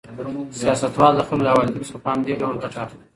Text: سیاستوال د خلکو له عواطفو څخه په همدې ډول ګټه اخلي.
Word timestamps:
سیاستوال 0.59 1.13
د 1.17 1.21
خلکو 1.27 1.43
له 1.45 1.49
عواطفو 1.53 1.87
څخه 1.87 1.99
په 2.03 2.09
همدې 2.13 2.33
ډول 2.41 2.55
ګټه 2.63 2.77
اخلي. 2.85 3.03